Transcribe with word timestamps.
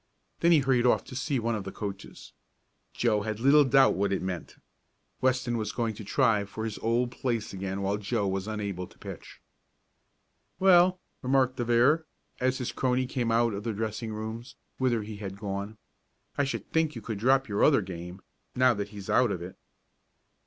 Then 0.39 0.51
he 0.51 0.57
hurried 0.61 0.87
off 0.87 1.03
to 1.03 1.15
see 1.15 1.37
one 1.37 1.53
of 1.53 1.63
the 1.63 1.71
coaches. 1.71 2.33
Joe 2.91 3.21
had 3.21 3.39
little 3.39 3.63
doubt 3.63 3.93
what 3.93 4.11
it 4.11 4.23
meant. 4.23 4.55
Weston 5.21 5.57
was 5.57 5.71
going 5.71 5.93
to 5.93 6.03
try 6.03 6.43
for 6.43 6.65
his 6.65 6.79
old 6.79 7.11
place 7.11 7.53
again 7.53 7.83
while 7.83 7.97
Joe 7.97 8.27
was 8.27 8.47
unable 8.47 8.87
to 8.87 8.97
pitch. 8.97 9.39
"Well," 10.59 10.99
remarked 11.21 11.57
De 11.57 11.65
Vere, 11.65 12.07
as 12.39 12.57
his 12.57 12.71
crony 12.71 13.05
came 13.05 13.29
out 13.31 13.53
of 13.53 13.63
the 13.63 13.73
dressing 13.73 14.11
rooms, 14.11 14.55
whither 14.79 15.03
he 15.03 15.17
had 15.17 15.37
gone. 15.37 15.77
"I 16.35 16.45
should 16.45 16.67
think 16.73 16.95
you 16.95 17.03
could 17.03 17.19
drop 17.19 17.47
your 17.47 17.63
other 17.63 17.83
game, 17.83 18.23
now 18.55 18.73
that's 18.73 18.89
he 18.89 19.11
out 19.13 19.29
of 19.31 19.43
it." 19.43 19.55